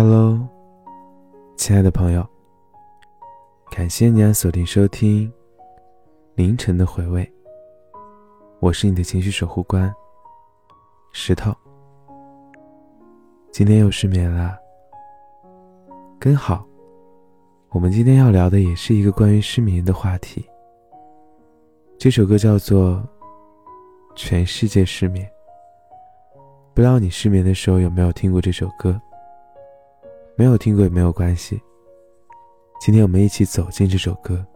[0.00, 0.38] Hello，
[1.56, 2.24] 亲爱的朋友，
[3.68, 5.28] 感谢你按锁定收听
[6.36, 7.28] 凌晨的回味。
[8.60, 9.92] 我是你的情绪守护官
[11.10, 11.52] 石头。
[13.50, 14.56] 今天又失眠了，
[16.20, 16.64] 跟好。
[17.70, 20.48] 我们今天要聊的也是一个关于失眠的话题。
[21.98, 22.92] 这首歌叫做
[24.14, 25.26] 《全世界失眠》，
[26.72, 28.96] 不知道你失眠的时候有没有听过这首歌？
[30.38, 31.60] 没有听过也没有关系。
[32.80, 34.46] 今天我们一起走进这首歌，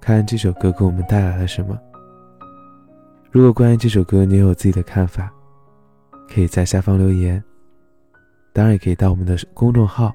[0.00, 1.78] 看这首歌给我们带来了什么。
[3.30, 5.30] 如果关于这首歌你有自己的看法，
[6.26, 7.44] 可以在下方留言。
[8.54, 10.10] 当然也可以到我们的公众号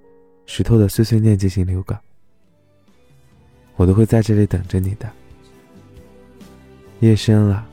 [0.44, 1.96] “石头的碎碎念”进行留稿，
[3.76, 5.08] 我都会在这里等着你的。
[7.00, 7.66] 夜深了，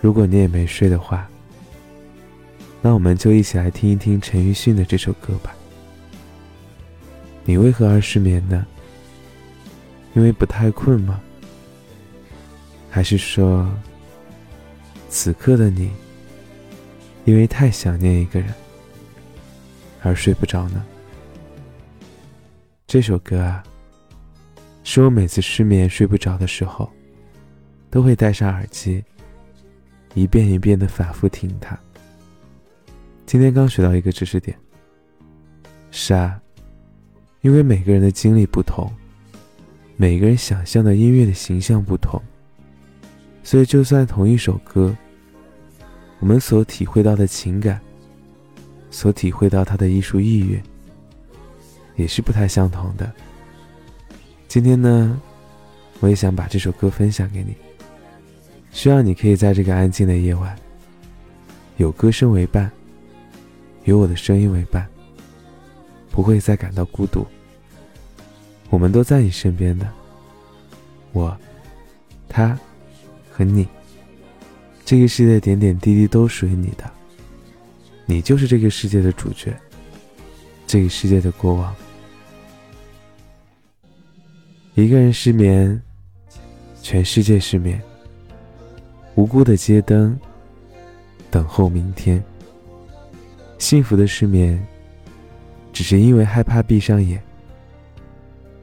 [0.00, 1.28] 如果你也没睡的话。
[2.86, 5.52] 那我们就一起来听一听陈奕迅的这首歌吧。
[7.44, 8.64] 你为何而失眠呢？
[10.14, 11.20] 因为不太困吗？
[12.88, 13.68] 还是说，
[15.08, 15.90] 此刻的你，
[17.24, 18.54] 因为太想念一个人
[20.04, 20.86] 而睡不着呢？
[22.86, 23.64] 这首歌啊，
[24.84, 26.88] 是我每次失眠睡不着的时候，
[27.90, 29.02] 都会戴上耳机，
[30.14, 31.76] 一遍一遍的反复听它。
[33.26, 34.56] 今天刚学到一个知识点。
[35.90, 36.40] 是啊，
[37.40, 38.88] 因为每个人的经历不同，
[39.96, 42.22] 每个人想象的音乐的形象不同，
[43.42, 44.96] 所以就算同一首歌，
[46.20, 47.80] 我们所体会到的情感，
[48.90, 50.62] 所体会到它的艺术意蕴，
[51.96, 53.12] 也是不太相同的。
[54.46, 55.20] 今天呢，
[55.98, 57.56] 我也想把这首歌分享给你，
[58.70, 60.56] 希望你可以在这个安静的夜晚，
[61.76, 62.70] 有歌声为伴。
[63.86, 64.86] 有我的声音为伴，
[66.10, 67.26] 不会再感到孤独。
[68.68, 69.88] 我们都在你身边的，
[71.12, 71.36] 我、
[72.28, 72.58] 他
[73.30, 73.66] 和你。
[74.84, 76.88] 这个世界点点滴滴都属于你的，
[78.04, 79.56] 你就是这个世界的主角，
[80.66, 81.74] 这个世界的国王。
[84.74, 85.80] 一个人失眠，
[86.82, 87.80] 全世界失眠。
[89.14, 90.18] 无辜的街灯，
[91.30, 92.22] 等候明天。
[93.58, 94.64] 幸福的失眠，
[95.72, 97.20] 只是因为害怕闭上眼。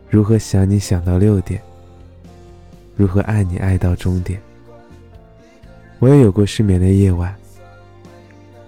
[0.09, 1.61] 如何想你想到六点？
[2.95, 4.39] 如何爱你爱到终点？
[5.99, 7.33] 我也有过失眠的夜晚。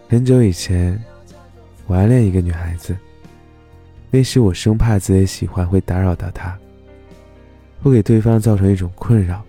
[0.09, 0.99] 很久以前，
[1.85, 2.95] 我暗恋一个女孩子。
[4.09, 6.57] 那时我生怕自己喜欢会打扰到她，
[7.83, 9.43] 会给对方造成一种困扰。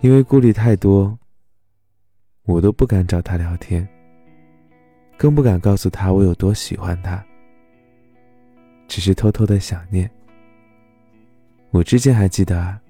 [0.00, 1.16] 因为顾虑太多，
[2.44, 3.86] 我都不敢找她聊天。
[5.22, 7.24] 更不敢告诉他我有多喜欢他，
[8.88, 10.10] 只是偷偷的想念。
[11.70, 12.80] 我之前还记得啊，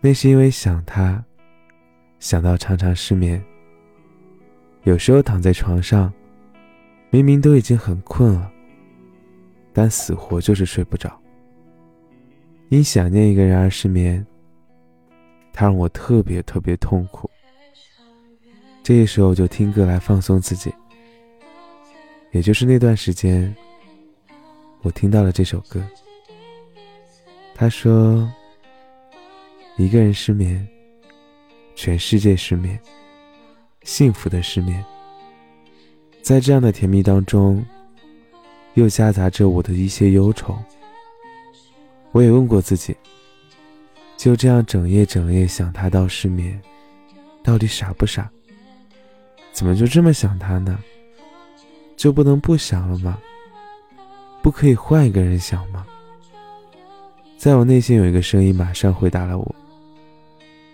[0.00, 1.22] 那是因为想他，
[2.20, 3.44] 想到常常失眠。
[4.84, 6.10] 有时候躺在床上，
[7.10, 8.50] 明明都已经很困了，
[9.74, 11.20] 但死活就是睡不着。
[12.70, 14.26] 因想念一个人而失眠，
[15.52, 17.30] 他让我特别特别痛苦。
[18.82, 20.72] 这个时候就听歌来放松自己。
[22.32, 23.54] 也就是那段时间，
[24.82, 25.84] 我听到了这首歌。
[27.54, 28.30] 他说
[29.76, 30.66] ：“一个人失眠，
[31.74, 32.78] 全世界失眠，
[33.82, 34.84] 幸福的失眠。
[36.22, 37.64] 在这样的甜蜜当中，
[38.74, 40.56] 又夹杂着我的一些忧愁。
[42.12, 42.96] 我也问过自己，
[44.16, 46.60] 就这样整夜整夜想他到失眠，
[47.42, 48.30] 到底傻不傻？
[49.52, 50.78] 怎么就这么想他呢？”
[52.00, 53.18] 就不能不想了吗？
[54.42, 55.86] 不可以换一个人想吗？
[57.36, 59.54] 在我内心有一个声音马上回答了我。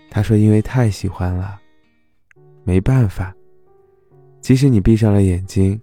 [0.09, 1.59] 他说：“因为太喜欢了，
[2.63, 3.35] 没办法。
[4.41, 5.81] 即使你闭上了眼睛，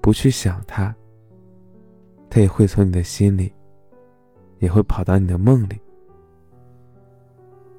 [0.00, 0.96] 不去想他，
[2.30, 3.52] 他也会从你的心里，
[4.60, 5.78] 也会跑到你的梦里。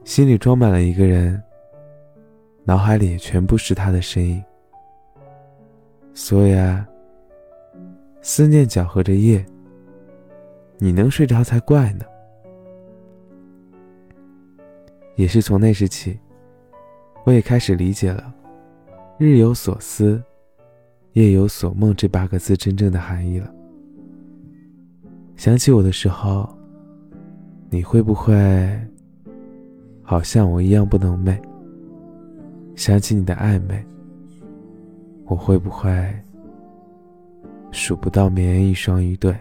[0.03, 1.41] 心里装满了一个人，
[2.63, 4.39] 脑海里全部是他的声音。”
[6.21, 6.85] 所以啊，
[8.21, 9.43] 思念搅和着夜，
[10.77, 12.03] 你能睡着才怪呢。
[15.15, 16.19] 也是从那时起，
[17.23, 18.33] 我也开始理解了
[19.17, 20.21] “日有所思，
[21.13, 23.49] 夜有所梦”这八个字真正的含义了。
[25.37, 26.53] 想起我的时候，
[27.69, 28.77] 你会不会
[30.03, 31.39] 好像我一样不能寐？
[32.75, 33.81] 想起你的暧昧。
[35.29, 35.89] 我会不会
[37.71, 39.33] 数不到绵一双一对。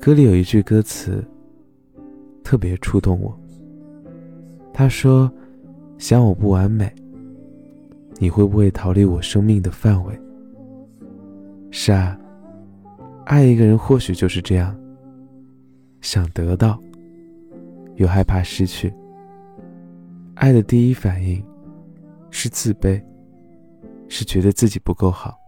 [0.00, 1.22] 歌里有一句歌词
[2.42, 3.38] 特别触动我。
[4.72, 5.30] 他说
[5.98, 6.90] ：“想我不完美，
[8.18, 10.18] 你会不会逃离我生命的范围？”
[11.70, 12.18] 是啊，
[13.26, 14.74] 爱一个人或许就是这样，
[16.00, 16.80] 想得到，
[17.96, 18.90] 又害怕失去。
[20.36, 21.42] 爱的第一反应
[22.30, 23.02] 是自卑，
[24.08, 25.38] 是觉得自己不够好。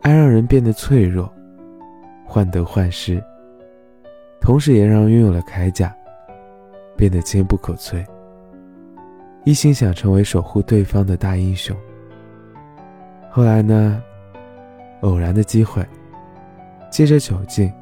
[0.00, 1.32] 爱让人变得脆弱，
[2.26, 3.22] 患得患失，
[4.40, 5.94] 同时也让拥有了铠甲。
[6.94, 8.04] 变得坚不可摧，
[9.44, 11.76] 一心想成为守护对方的大英雄。
[13.30, 14.00] 后来呢？
[15.00, 15.84] 偶然的机会，
[16.90, 17.72] 借着酒劲，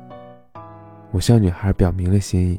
[1.10, 2.58] 我向女孩表明了心意。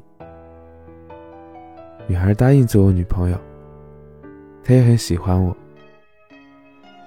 [2.06, 3.38] 女孩答应做我女朋友，
[4.64, 5.56] 她也很喜欢我。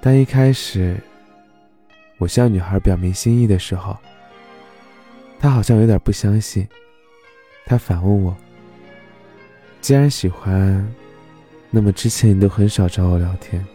[0.06, 1.01] 但一开始，
[2.19, 3.97] 我向女孩表明心意的时候，
[5.41, 6.69] 她好像有点不相信，
[7.65, 8.37] 她反问我。
[9.81, 10.87] 既然喜欢，
[11.71, 13.67] 那么之前你都很少找我聊天。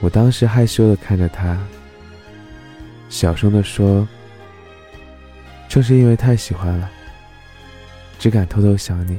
[0.00, 1.58] 我当时害羞的看着她，
[3.08, 4.06] 小声的说
[5.68, 6.88] ：“正是因为太喜欢了，
[8.20, 9.18] 只敢偷偷想你，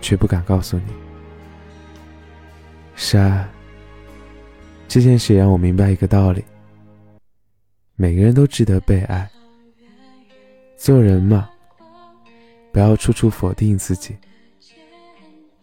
[0.00, 0.94] 却不敢告诉你。”
[2.96, 3.46] 是啊，
[4.92, 6.44] 这件事也让我明白一个道理：
[7.96, 9.26] 每个人都值得被爱。
[10.76, 11.48] 做人嘛。
[12.70, 14.14] 不要处处否定自己，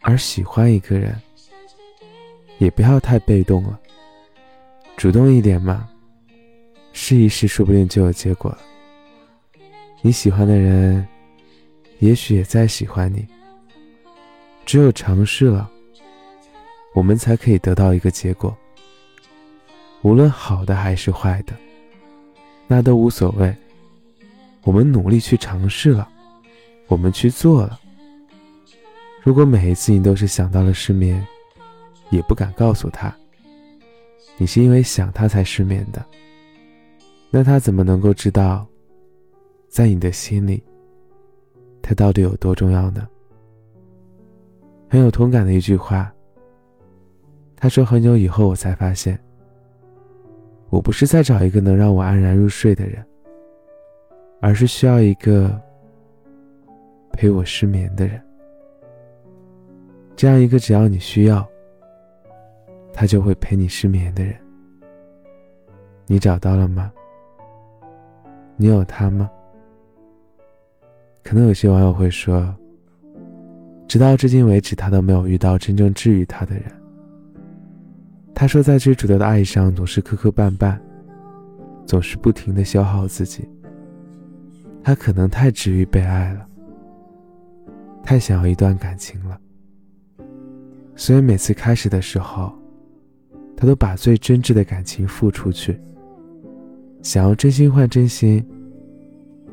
[0.01, 1.15] 而喜欢一个人，
[2.57, 3.79] 也不要太被动了，
[4.97, 5.87] 主动一点嘛，
[6.91, 8.57] 试一试，说不定就有结果了。
[10.01, 11.07] 你喜欢的人，
[11.99, 13.27] 也许也在喜欢你。
[14.65, 15.69] 只有尝试了，
[16.95, 18.57] 我们才可以得到一个结果。
[20.01, 21.53] 无论好的还是坏的，
[22.67, 23.55] 那都无所谓。
[24.63, 26.07] 我们努力去尝试了。
[26.87, 27.79] 我们去做了。
[29.21, 31.23] 如果每一次你都是想到了失眠，
[32.09, 33.15] 也不敢告诉他，
[34.37, 36.03] 你是因为想他才失眠的，
[37.29, 38.65] 那他怎么能够知道，
[39.67, 40.63] 在你的心里，
[41.79, 43.07] 他到底有多重要呢？
[44.89, 46.11] 很有同感的一句话。
[47.55, 49.19] 他说：“很久以后，我才发现，
[50.69, 53.05] 我不是在找一个能让我安然入睡的人，
[54.41, 55.59] 而是需要一个。”
[57.11, 58.21] 陪我失眠的人，
[60.15, 61.45] 这样一个只要你需要，
[62.93, 64.33] 他就会陪你失眠的人，
[66.05, 66.89] 你找到了吗？
[68.55, 69.29] 你有他吗？
[71.21, 72.55] 可能有些网友会说，
[73.85, 76.63] 直到至今为止，他都没有遇到真正治愈他的人。
[78.39, 80.79] 他说，在追逐的爱上总是磕磕绊绊，
[81.85, 83.45] 总是不停的消耗自己。
[84.81, 86.47] 他可能太治愈被爱了。
[88.01, 89.37] 太想要一段感情了，
[90.95, 92.57] 所以每次开始的时候，
[93.57, 95.77] 他都把最真挚的感情付出去，
[97.01, 98.41] 想要真心换真心，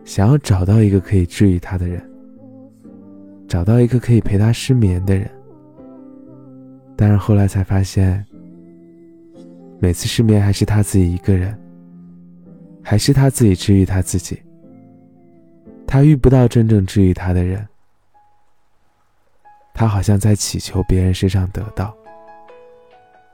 [0.05, 2.01] 想要找到一个可以治愈他的人，
[3.49, 5.29] 找到一个可以陪他失眠的人。
[6.95, 8.25] 但是后来才发现，
[9.79, 11.57] 每次失眠还是他自己一个人，
[12.83, 14.43] 还是他自己治愈他自己，
[15.87, 17.67] 他遇不到真正治愈他的人。
[19.75, 21.95] 他好像在祈求别人身上得到，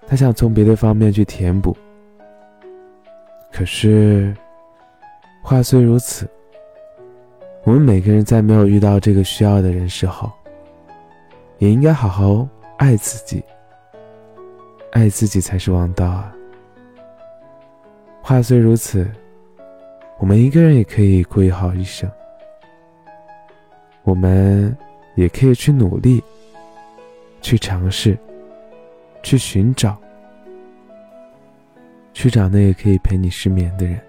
[0.06, 1.76] 他想从别的方面去填补。
[3.52, 4.34] 可是，
[5.42, 6.28] 话虽如此，
[7.62, 10.32] 我们每个人在没有遇到这个需要的人时候，
[11.58, 13.44] 也应该好好爱自己。
[14.92, 16.32] 爱自己才是王道啊！
[18.22, 19.10] 话虽如此，
[20.18, 22.10] 我们一个人也可以过好一生。
[24.04, 24.76] 我们
[25.16, 26.22] 也可以去努力。
[27.40, 28.16] 去尝试，
[29.20, 29.98] 去寻找，
[32.14, 34.00] 去找那个可以陪你失眠的人。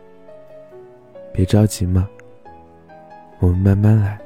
[1.33, 2.07] 别着急嘛，
[3.39, 4.19] 我们慢慢来，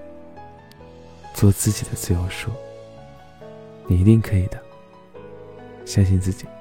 [1.34, 2.52] 做自己的自由树。
[3.88, 4.62] 你一定可以的，
[5.88, 6.57] 相信自己。